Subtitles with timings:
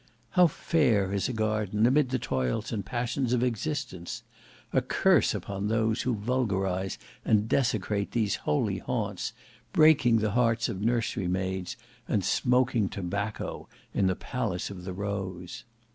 [0.31, 4.23] How fair is a garden amid the toils and passions of existence!
[4.73, 9.31] A curse upon those who vulgarize and desecrate these holy haunts;
[9.73, 11.77] breaking the hearts of nursery maids,
[12.07, 15.65] and smoking tobacco in the palace of the rose!